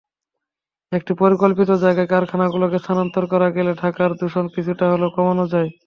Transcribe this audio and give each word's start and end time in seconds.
একটি 0.91 1.11
পরিকল্পিত 1.21 1.69
জায়গায় 1.83 2.11
কারখানাগুলোকে 2.11 2.77
স্থানান্তর 2.79 3.23
করা 3.33 3.47
গেলে 3.55 3.71
ঢাকার 3.81 4.11
দূষণ 4.19 4.45
কিছুটা 4.55 4.85
হলেও 4.91 5.15
কমানো 5.15 5.45
যায়। 5.53 5.69